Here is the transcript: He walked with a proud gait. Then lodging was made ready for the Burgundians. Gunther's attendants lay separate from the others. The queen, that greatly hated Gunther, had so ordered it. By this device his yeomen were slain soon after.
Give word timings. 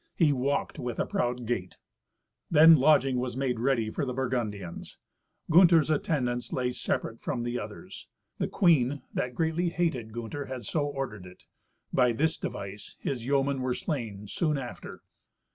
He 0.15 0.33
walked 0.33 0.79
with 0.79 0.97
a 0.97 1.05
proud 1.05 1.45
gait. 1.45 1.77
Then 2.49 2.75
lodging 2.77 3.19
was 3.19 3.37
made 3.37 3.59
ready 3.59 3.91
for 3.91 4.03
the 4.03 4.15
Burgundians. 4.15 4.97
Gunther's 5.51 5.91
attendants 5.91 6.51
lay 6.51 6.71
separate 6.71 7.21
from 7.21 7.43
the 7.43 7.59
others. 7.59 8.07
The 8.39 8.47
queen, 8.47 9.03
that 9.13 9.35
greatly 9.35 9.69
hated 9.69 10.11
Gunther, 10.11 10.45
had 10.45 10.65
so 10.65 10.87
ordered 10.87 11.27
it. 11.27 11.43
By 11.93 12.13
this 12.13 12.35
device 12.37 12.95
his 12.99 13.27
yeomen 13.27 13.61
were 13.61 13.75
slain 13.75 14.25
soon 14.25 14.57
after. 14.57 15.03